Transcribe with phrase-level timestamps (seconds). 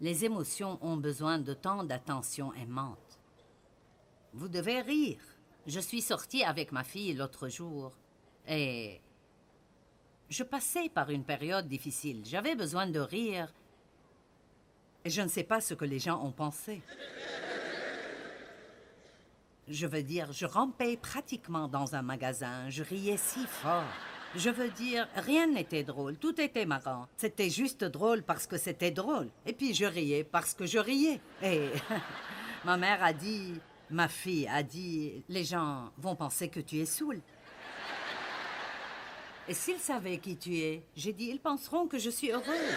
[0.00, 3.18] Les émotions ont besoin de tant d'attention aimante.
[4.32, 5.20] Vous devez rire.
[5.66, 7.92] Je suis sortie avec ma fille l'autre jour
[8.48, 9.00] et
[10.30, 12.22] je passais par une période difficile.
[12.24, 13.52] J'avais besoin de rire
[15.04, 16.80] et je ne sais pas ce que les gens ont pensé.
[19.68, 23.84] Je veux dire, je rampais pratiquement dans un magasin, je riais si fort.
[24.36, 27.08] Je veux dire, rien n'était drôle, tout était marrant.
[27.16, 29.28] C'était juste drôle parce que c'était drôle.
[29.44, 31.20] Et puis je riais parce que je riais.
[31.42, 31.68] Et
[32.64, 33.54] ma mère a dit,
[33.90, 37.20] ma fille a dit, les gens vont penser que tu es saoul.
[39.48, 42.76] Et s'ils savaient qui tu es, j'ai dit, ils penseront que je suis heureuse.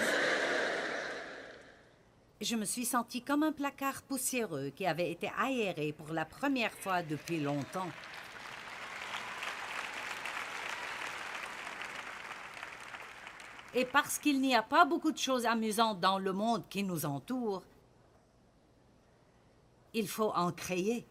[2.42, 6.74] Je me suis sentie comme un placard poussiéreux qui avait été aéré pour la première
[6.74, 7.90] fois depuis longtemps.
[13.76, 17.06] Et parce qu'il n'y a pas beaucoup de choses amusantes dans le monde qui nous
[17.06, 17.64] entoure,
[19.94, 21.06] il faut en créer.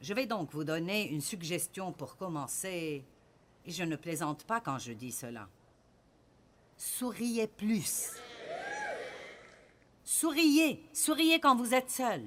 [0.00, 3.04] Je vais donc vous donner une suggestion pour commencer,
[3.64, 5.48] et je ne plaisante pas quand je dis cela.
[6.76, 8.12] Souriez plus.
[10.04, 12.22] Souriez, souriez quand vous êtes seul.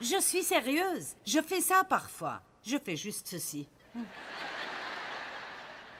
[0.00, 2.42] Je suis sérieuse, je fais ça parfois.
[2.64, 3.68] Je fais juste ceci.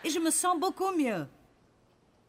[0.04, 1.26] Et je me sens beaucoup mieux.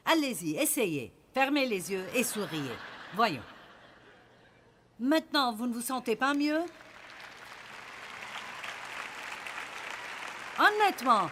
[0.05, 1.13] Allez-y, essayez.
[1.33, 2.75] Fermez les yeux et souriez.
[3.13, 3.43] Voyons.
[4.99, 6.61] Maintenant, vous ne vous sentez pas mieux?
[10.59, 11.29] Honnêtement,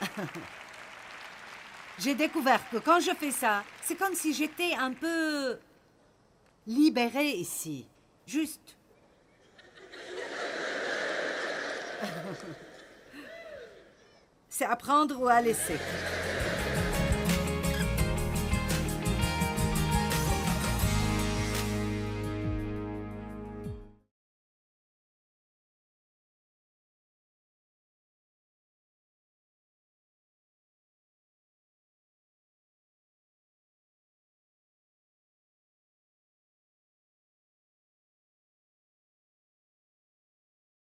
[1.98, 5.58] j'ai découvert que quand je fais ça, c'est comme si j'étais un peu
[6.66, 7.86] libérée ici.
[8.26, 8.76] Juste
[14.48, 15.78] C'est à prendre ou à laisser.